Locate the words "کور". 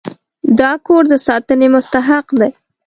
0.85-1.03